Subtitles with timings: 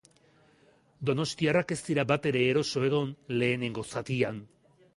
[1.09, 4.45] Donostiarrak ez dira batere eroso egon lehenengo zatian.